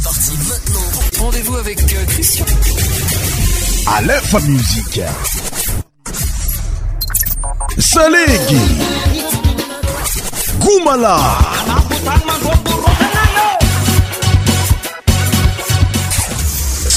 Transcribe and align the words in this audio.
C'est 0.00 0.04
parti 0.04 0.32
maintenant. 0.48 1.24
Rendez-vous 1.24 1.56
avec 1.56 1.80
euh, 1.82 2.04
Christian. 2.06 2.44
À 3.92 4.00
l'info 4.02 4.38
musique. 4.40 5.00
Salégui. 7.78 8.60
Goumala. 10.60 11.18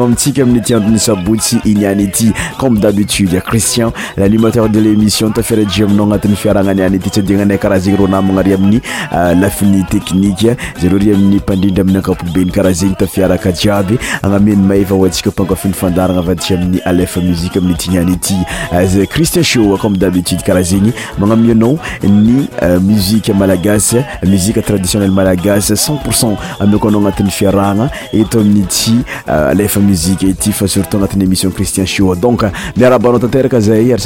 Vanti 0.00 0.32
comme 0.32 0.54
les 0.54 0.62
tiens 0.62 0.80
Bouti 1.26 1.60
Ignaniti 1.66 2.32
comme 2.58 2.78
d'habitude 2.78 3.38
Christian 3.46 3.92
l'animateur 4.16 4.70
de 4.70 4.80
l'émission 4.80 5.30
te 5.30 5.42
fait 5.42 5.56
le 5.56 5.68
jam 5.68 5.94
non 5.94 6.10
atin 6.10 6.34
fiara 6.34 6.62
ngani 6.62 6.80
aniti 6.80 7.10
te 7.10 7.20
dingane 7.20 7.58
karazing 7.58 7.96
rona 7.98 8.22
mangariam 8.22 8.66
ni 8.66 8.80
lafini 9.12 9.84
technique 9.84 10.46
zeroriam 10.80 11.20
ni 11.28 11.38
pandindam 11.38 11.90
na 11.90 12.00
kapu 12.00 12.24
ben 12.32 12.50
karazing 12.50 12.96
te 12.96 13.04
fiara 13.06 13.36
ka 13.36 13.52
jabe 13.52 13.98
angamin 14.22 14.56
maiva 14.66 14.96
wati 14.96 15.22
ko 15.22 15.30
panko 15.32 15.54
fin 15.54 15.74
fandar 15.74 16.08
nga 16.14 16.22
vati 16.22 16.56
ni 16.56 16.80
alef 16.86 17.18
musique 17.18 17.52
comme 17.52 17.68
les 17.68 17.74
tignaniti 17.76 18.36
as 18.72 18.96
euh, 18.96 19.04
Christian 19.04 19.42
show 19.42 19.76
comme 19.76 19.98
d'habitude 19.98 20.42
karazing 20.42 20.92
mangam 21.18 21.44
no 21.52 21.76
ni 22.02 22.48
euh, 22.62 22.80
musique 22.80 23.28
malagas 23.36 23.92
musique 24.26 24.62
traditionnelle 24.64 25.10
malagas 25.12 25.72
100% 25.74 26.36
amekono 26.58 27.02
ngatin 27.02 27.28
fiara 27.28 27.74
nga 27.74 27.90
etomniti 28.14 28.96
alef 29.26 29.76
m 29.80 29.90
ty 30.34 30.52
fa 30.52 30.66
srtot 30.68 30.94
agnatny 31.02 31.24
emissio 31.24 31.50
critin 31.50 31.84
on 32.04 32.38
miraaoeay 32.76 33.80
yieiyeyny 33.80 34.00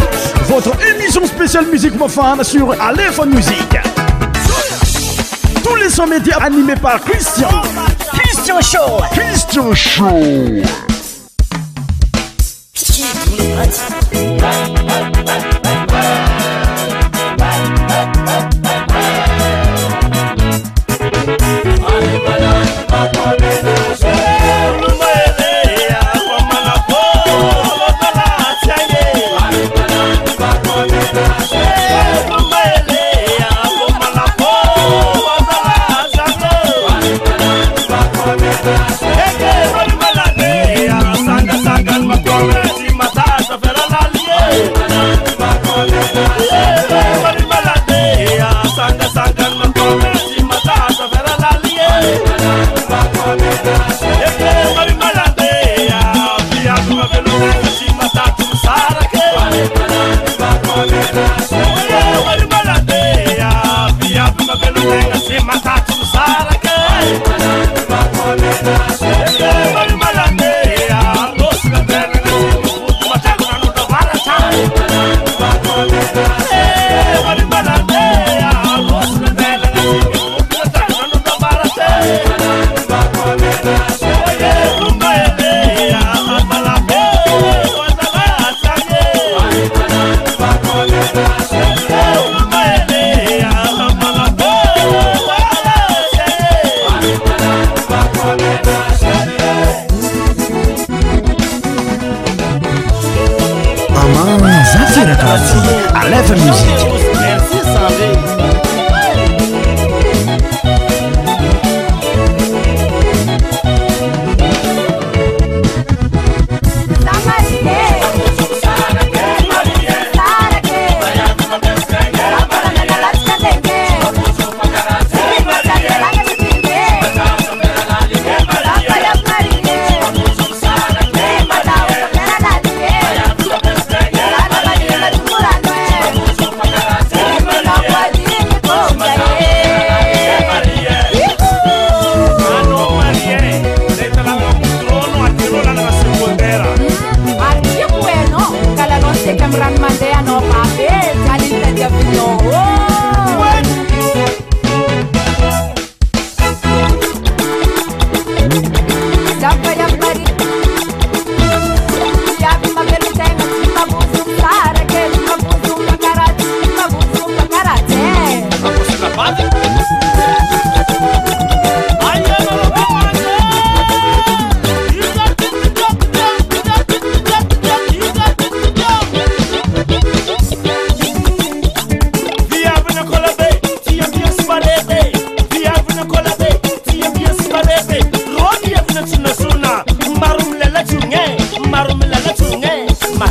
votre 0.48 0.72
émission 0.88 1.24
spéciale 1.26 1.66
musique 1.66 1.96
mofane 1.96 2.44
sur 2.44 2.74
alefa 2.80 3.24
musique 3.24 3.76
tous 5.64 5.74
les 5.76 5.88
sons 5.88 6.06
médias 6.06 6.38
animés 6.42 6.76
par 6.80 7.00
christian 7.00 7.48
christian 8.12 8.60
show 8.60 9.00
christian 9.12 9.74
show 9.74 10.56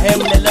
him, 0.02 0.49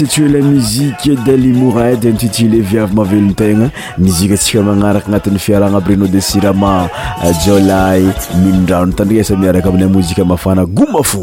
satsy 0.00 0.22
hoe 0.22 0.28
la 0.30 0.40
muziqe 0.44 1.12
de 1.26 1.32
limorade 1.36 2.06
antitile 2.08 2.60
viavy 2.64 2.94
mavelontegna 2.96 3.68
mizika 3.98 4.32
antsika 4.34 4.62
magnaraka 4.62 5.06
agnatin'ny 5.06 5.38
fiaragna 5.38 5.76
aby 5.78 5.92
renao 5.94 6.08
de 6.14 6.20
sirama 6.28 6.72
jolay 7.44 8.00
minon-drano 8.42 8.88
n 8.92 8.94
tandria 8.96 9.24
sa 9.24 9.36
miaraka 9.36 9.68
aminay 9.68 9.90
mozika 9.92 10.24
mafana 10.24 10.64
goma 10.64 11.02
fo 11.02 11.22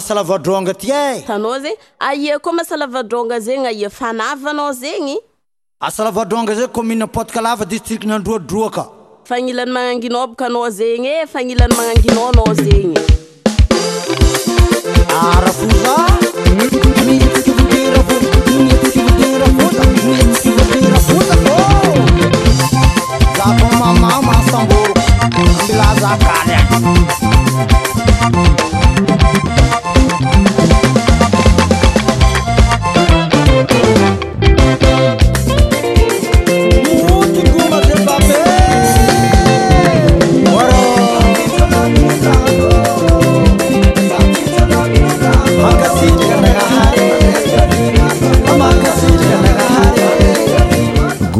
salavadroga 0.00 0.74
ty 0.74 0.90
eana 0.92 1.48
eh? 1.48 1.60
zegny 1.60 1.76
aia 2.00 2.38
koa 2.38 2.52
masalavadronga 2.52 3.40
zegny 3.40 3.66
aia 3.66 3.90
fanavana 3.90 4.72
zegny 4.72 5.16
asalavadronga 5.80 6.54
zey 6.54 6.66
kominpotakalavaditriknyandroadroaka 6.72 8.86
fanilanny 9.28 9.72
manangin 9.72 10.12
bakana 10.14 10.70
zegnye 10.78 11.26
fanilany 11.32 11.74
mananginana 11.74 12.54
zegny 12.54 12.94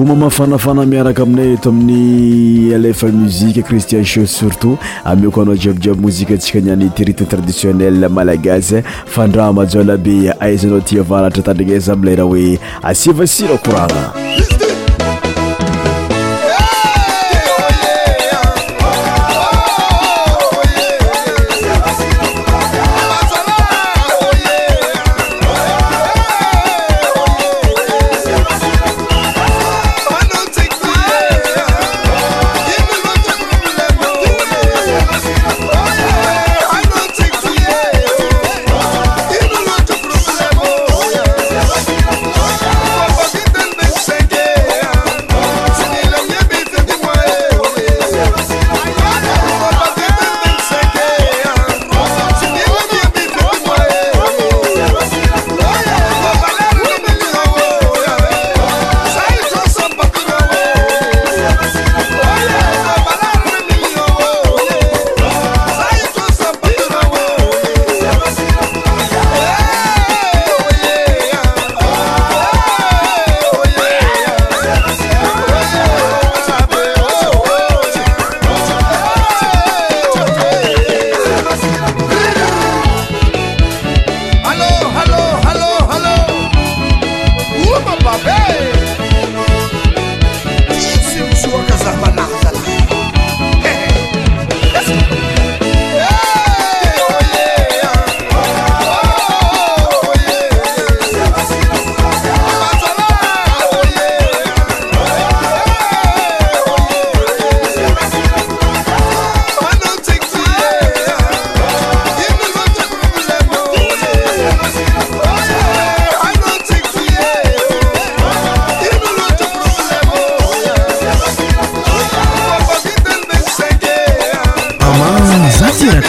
oma 0.03 0.17
mafanafana 0.17 0.83
miaraka 0.87 1.23
aminay 1.23 1.53
eto 1.55 1.69
amin'ny 1.71 2.75
alefa 2.75 3.07
muzique 3.07 3.63
christian 3.63 4.05
sha 4.05 4.27
surtout 4.27 4.79
amioko 5.05 5.43
anao 5.43 5.55
djiabydjiaby 5.55 6.01
mozikue 6.03 6.35
antsika 6.35 6.59
aniany 6.59 6.91
ti 6.95 7.05
rythme 7.05 7.27
traditionnel 7.27 8.09
malagasy 8.09 8.77
a 8.79 8.83
fandraa 9.07 9.53
majola 9.53 9.97
be 9.97 10.33
aizanao 10.41 10.81
tiavaratra 10.81 11.43
tandrignaiza 11.43 11.93
amle 11.93 12.17
raha 12.17 12.29
hoe 12.31 12.59
asivasira 12.83 13.57
kouragna 13.59 14.13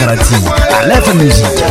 Karati 0.04 0.34
à 0.82 0.86
la 0.86 1.00
musique. 1.14 1.64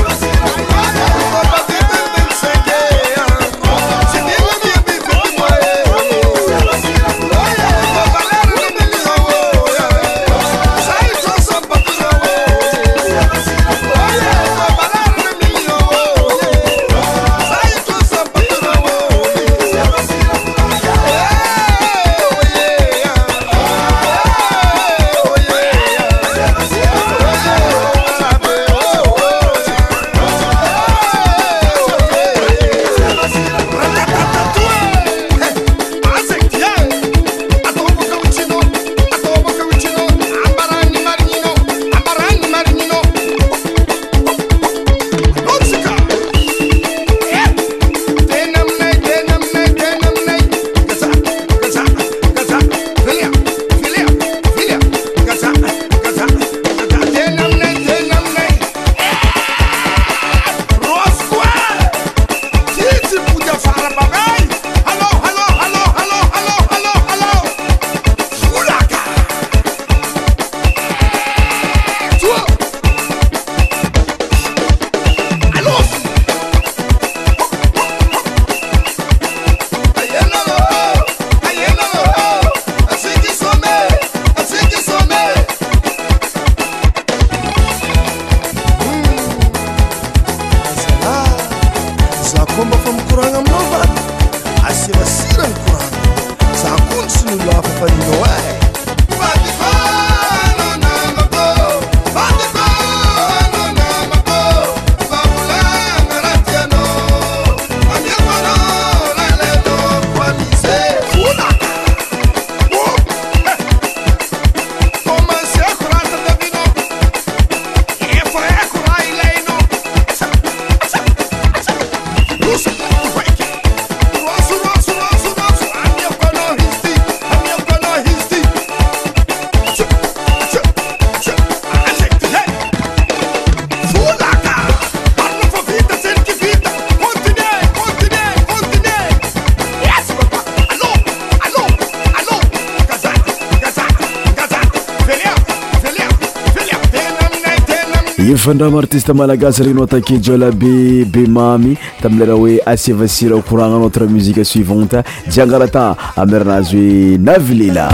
fandraha 148.43 148.67
m 148.71 148.75
artiste 148.75 149.12
malagasy 149.15 149.60
regny 149.63 149.77
nao 149.79 149.88
takejolabe 149.88 151.06
bemamy 151.13 151.77
tamileraha 152.01 152.39
hoe 152.41 152.58
asivasirao 152.67 153.39
courana 153.47 153.79
notre 153.84 154.03
musique 154.15 154.43
suivante 154.43 154.97
jiangarata 155.32 155.88
amaranazy 156.15 156.75
hoe 156.75 157.17
navilela 157.29 157.88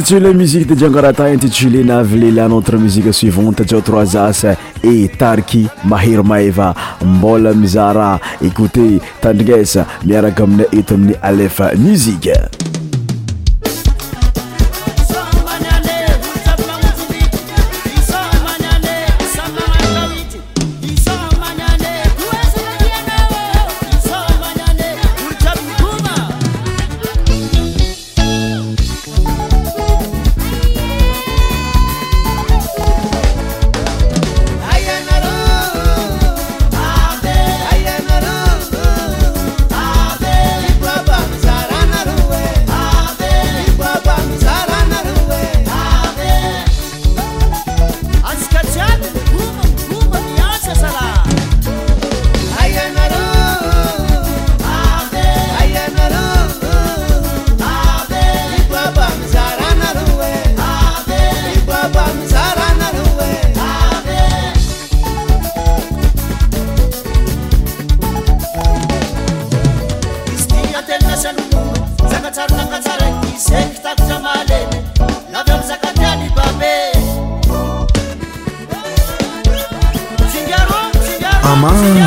stsule 0.00 0.30
musique 0.34 0.66
de 0.66 0.74
jangarata 0.76 1.24
intitulé 1.28 1.84
navilela 1.84 2.48
notre 2.48 2.76
musique 2.76 3.12
suivante 3.14 3.62
jiao 3.64 3.80
troi 3.80 4.02
zas 4.04 4.44
e 4.82 5.08
tarky 5.18 5.68
mahery 5.84 6.24
maiva 6.30 6.74
mbola 7.06 7.54
miza 7.54 7.92
raha 7.92 8.20
écouté 8.42 9.00
tandrignesa 9.22 9.86
miaraka 10.06 10.42
amina 10.42 10.64
eto 10.72 10.94
amin'ny 10.94 11.14
alef 11.22 11.60
musiqe 11.78 12.34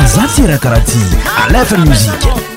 zaتيraكرaتي 0.06 0.98
عlافل 1.44 1.84
muزيك 1.86 2.47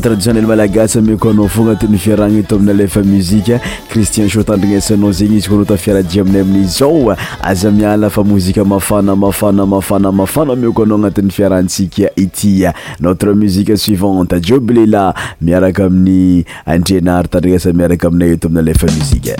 traditionel 0.00 0.46
malagasa 0.46 1.00
mio 1.00 1.16
ko 1.20 1.28
anao 1.30 1.44
fô 1.48 1.62
agnatin'ny 1.66 1.98
fiarahagna 2.00 2.38
eto 2.40 2.56
aminy 2.56 2.70
alefa 2.72 3.02
muzika 3.04 3.60
cristien 3.92 4.28
sho 4.32 4.42
tandrignesanao 4.42 5.12
zegny 5.12 5.36
izy 5.36 5.48
ko 5.48 5.54
anao 5.60 5.64
tafiaradi 5.68 6.20
aminay 6.20 6.40
amin'izao 6.42 7.12
aza 7.44 7.70
miala 7.70 8.08
fa 8.10 8.24
mozika 8.24 8.64
mafana 8.64 9.16
mafana 9.16 9.66
mafana 9.66 10.12
mafana 10.12 10.56
mioko 10.56 10.82
anao 10.88 10.96
agnatin'ny 11.04 11.30
fiarahantsika 11.30 12.10
itya 12.16 12.72
notre 13.00 13.34
musique 13.34 13.76
suivante 13.76 14.40
jioblela 14.40 15.12
miaraka 15.40 15.84
amin'ny 15.86 16.44
andrianahary 16.66 17.28
tandrignasa 17.28 17.72
miaraka 17.72 18.08
aminay 18.08 18.32
eto 18.38 18.48
amin 18.48 18.58
alefa 18.64 18.86
muzika 18.88 19.36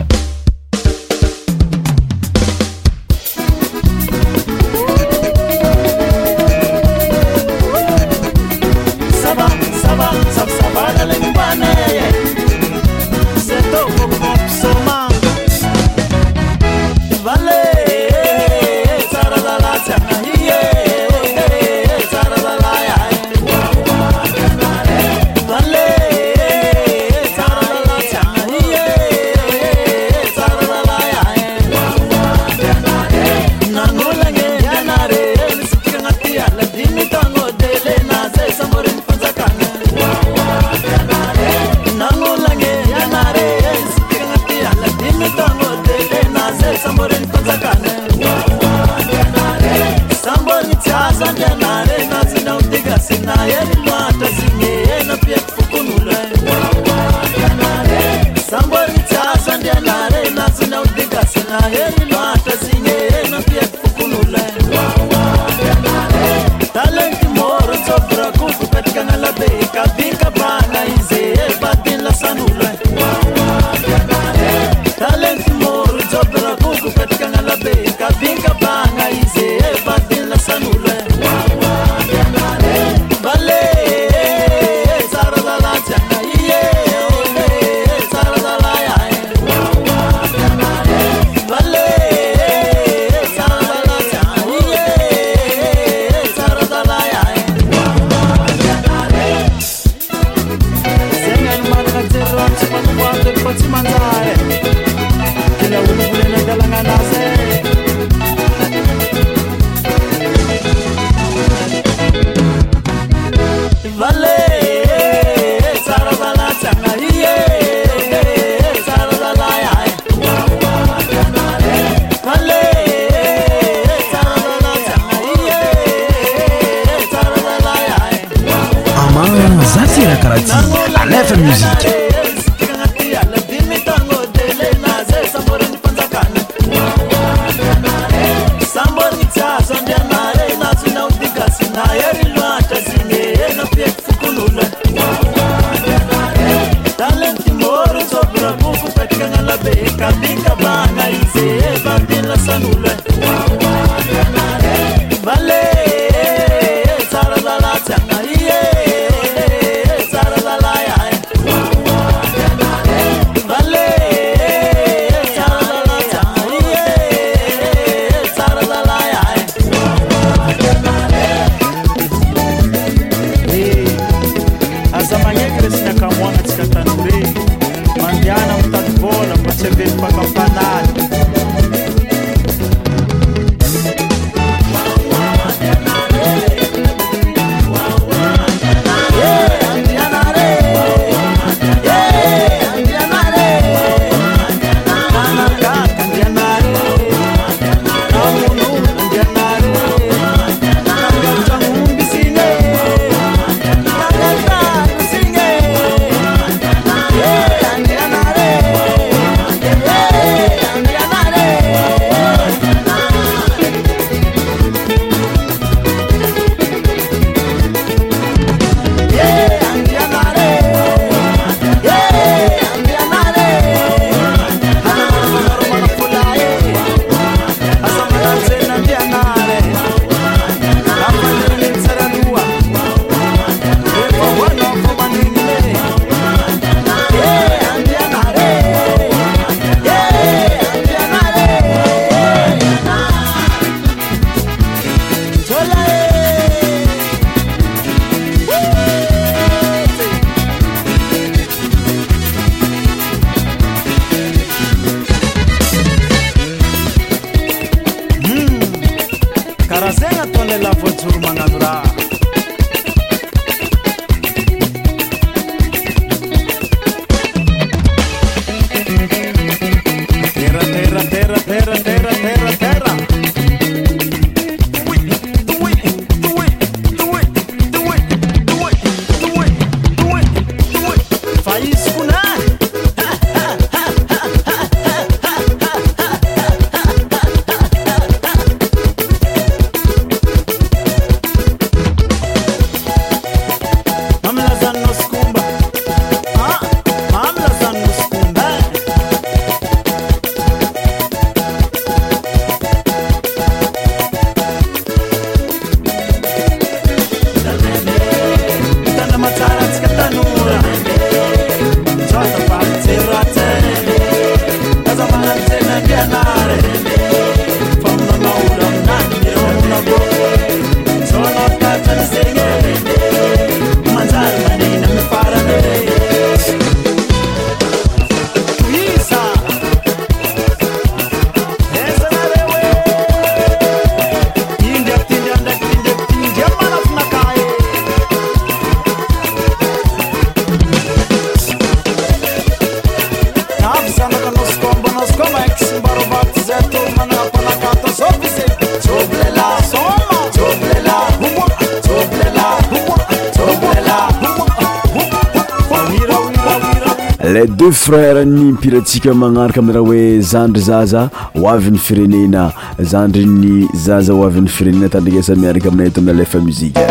frèr 357.73 358.25
ny 358.27 358.53
mpirantsika 358.57 359.15
magnaraka 359.15 359.61
amidraha 359.63 359.87
hoe 359.87 360.21
zandry 360.31 360.63
zaza 360.69 361.03
hoavyny 361.35 361.79
firenena 361.87 362.45
zandry 362.93 363.25
ny 363.27 363.53
zaza 363.85 364.13
hoavyny 364.21 364.49
firenena 364.57 364.89
tandrakasa 364.95 365.33
miaraka 365.45 365.69
aminayto 365.71 365.99
amina 366.01 366.13
ale 366.17 366.25
fa 366.33 366.39
mizika 366.49 366.83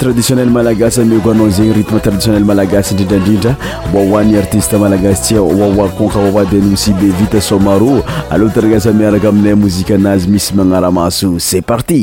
traditionnel 0.00 0.50
malagasy 0.50 1.00
ameko 1.02 1.30
anao 1.30 1.50
zegny 1.50 1.72
rythme 1.74 2.00
traditionnel 2.00 2.44
malagasy 2.44 2.92
indrindrandrindra 2.94 3.52
ahoany 3.88 4.32
artiste 4.38 4.72
malagasy 4.78 5.22
tsia 5.22 5.44
aaconka 5.66 6.24
awady 6.28 6.56
noosi 6.64 6.92
be 6.96 7.12
vita 7.20 7.40
somaro 7.40 8.02
aleoa 8.30 8.50
tragasa 8.50 8.92
miaraka 8.92 9.28
aminay 9.28 9.54
mozika 9.54 9.94
anazy 9.94 10.28
misy 10.28 10.54
magnaramaso 10.56 11.36
c'e 11.38 11.60
parti 11.62 12.00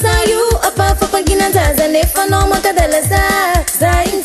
zayo 0.05 0.43
apafapaginzazanep 0.71 2.17
anו 2.23 2.41
matadlaza 2.53 3.23
zan 3.81 4.25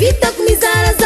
Evita 0.00 0.30
com 0.30 0.44
miséria 0.44 0.97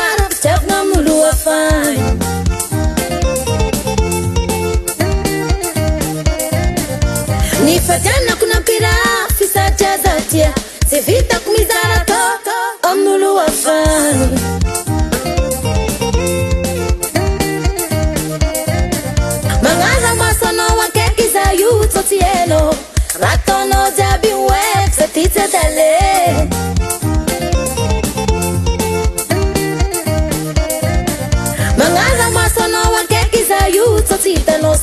Visítanos 34.25 34.82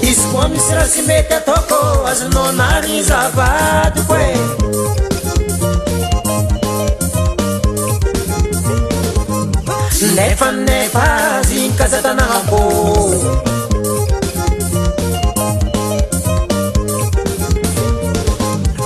izy 0.09 0.21
koa 0.31 0.47
misy 0.51 0.71
raha 0.73 0.87
zy 0.93 1.01
mety 1.07 1.33
ataoko 1.39 1.79
azanao 2.11 2.45
anariy 2.51 3.03
zavady 3.09 3.99
ko 4.07 4.13
e 4.15 4.56
lafanina 10.17 10.77
vazigny 10.95 11.71
kazatanaabô 11.79 12.59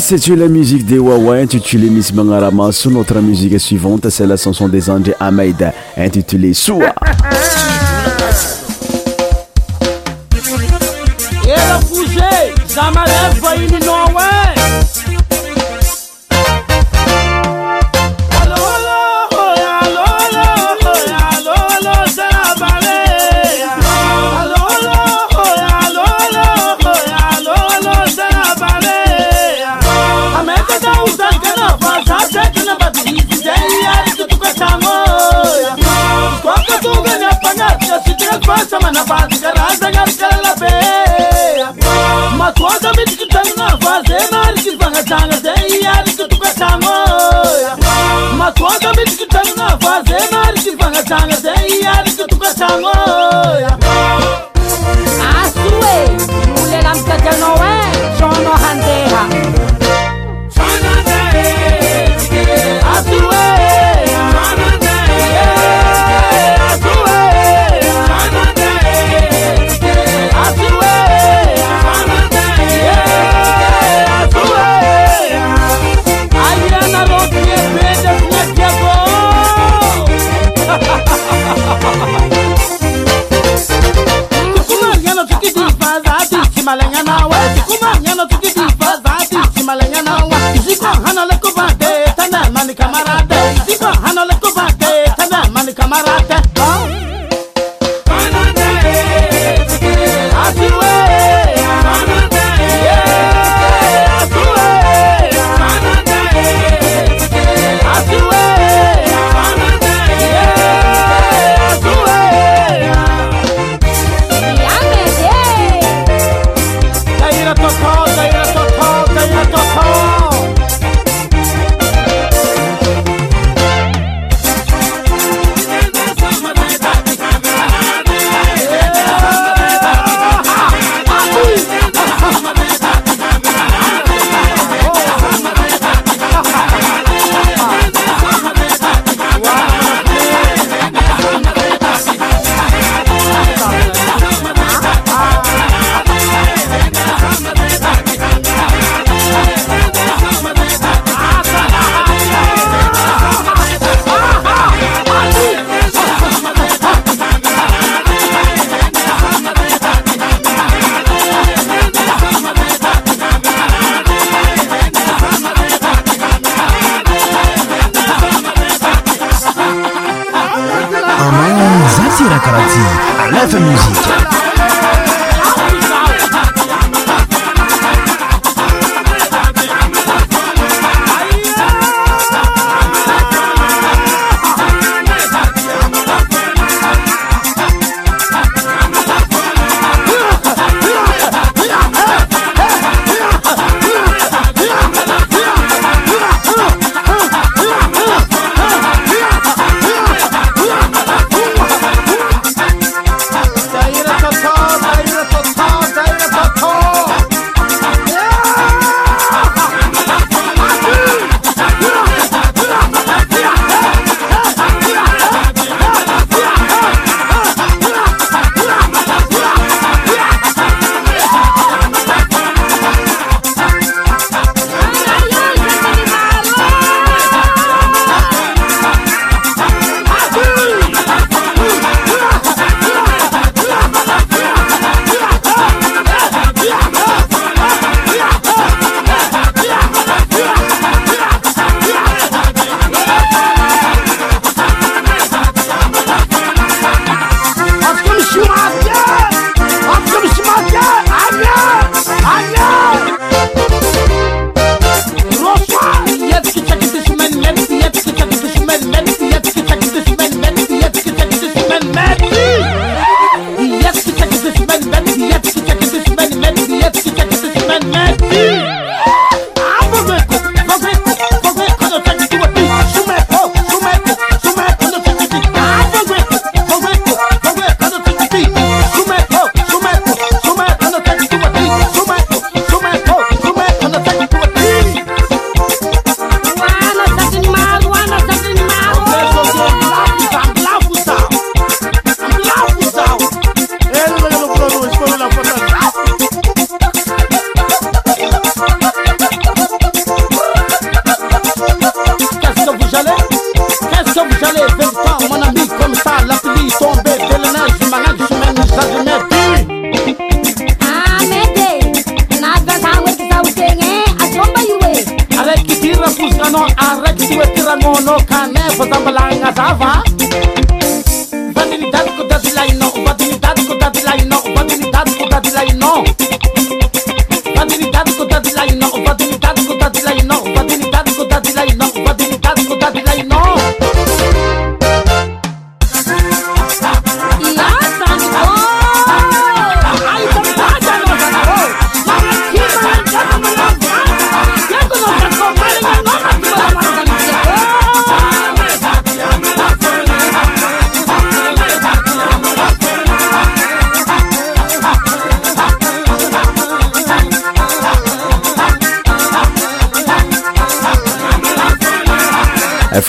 C'est 0.00 0.16
c'est 0.16 0.36
la 0.36 0.46
musique 0.46 0.86
des 0.86 0.98
Wawa 1.00 1.34
intitulée 1.34 1.90
Miss 1.90 2.14
Mangarama. 2.14 2.70
Sous 2.70 2.88
notre 2.90 3.20
musique 3.20 3.58
suivante, 3.58 4.08
c'est 4.10 4.26
la 4.26 4.36
chanson 4.36 4.68
des 4.68 4.88
Andes 4.88 5.12
Ahmed 5.18 5.72
intitulée 5.96 6.54
Soua. 6.54 6.94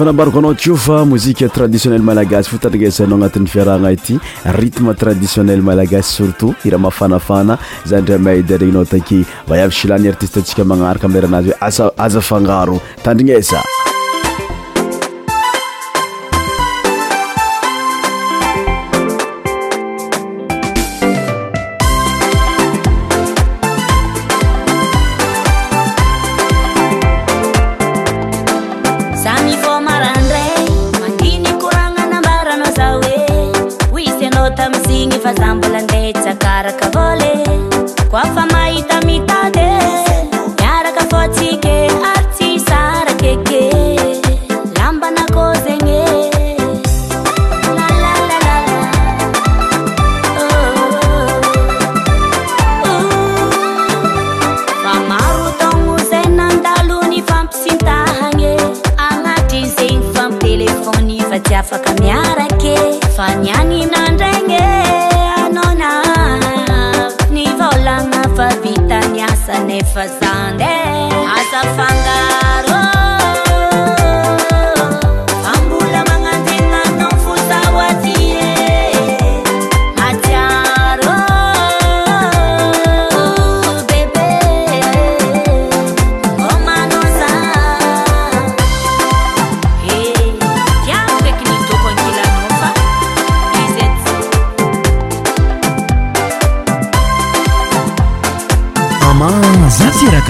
fambarako 0.06 0.40
anao 0.40 0.54
tio 0.54 0.76
fa 0.78 1.04
mozika 1.06 1.48
traditionnel 1.50 2.02
malagasy 2.02 2.50
fa 2.52 2.58
tandrignesaanao 2.64 3.18
agnatin'ny 3.18 3.48
fiarahagna 3.54 3.90
ity 3.98 4.16
rythme 4.58 4.94
traditionnel 5.02 5.62
malagasy 5.70 6.12
surtout 6.18 6.66
iraha 6.68 6.82
mahafanafana 6.86 7.58
za 7.86 8.02
ndre 8.02 8.16
amaydiregnynao 8.16 8.86
taky 8.86 9.26
vaiavy 9.50 9.76
silany 9.80 10.08
artistentsika 10.14 10.66
magnaraka 10.72 11.08
amera 11.12 11.28
anazy 11.28 11.52
hoe 11.52 11.58
asa 11.68 11.92
aza 12.06 12.22
fangaro 12.30 12.80
tandrinesa 13.04 13.60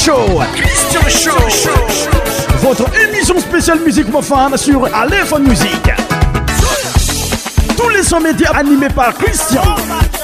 Show. 0.00 0.40
Christian 0.54 1.36
Show. 1.50 2.08
Votre 2.62 2.86
émission 3.06 3.38
spéciale 3.38 3.80
musique 3.80 4.08
mofane 4.08 4.56
sur 4.56 4.86
Aléphone 4.96 5.46
Music. 5.46 5.90
Tous 7.76 7.88
les 7.90 8.02
sons 8.02 8.20
médias 8.20 8.52
animés 8.52 8.88
par 8.88 9.12
Christian. 9.12 9.60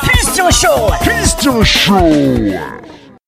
Christian 0.00 0.48
Show. 0.50 0.90
Christian 1.02 1.62
Show. 1.62 2.84